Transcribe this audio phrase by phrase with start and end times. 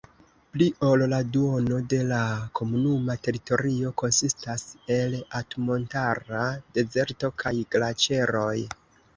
[0.53, 2.21] Pli ol la duono de la
[2.59, 4.65] komunuma teritorio konsistas
[4.97, 6.43] el altmontara
[6.79, 8.59] dezerto kaj glaĉeroj.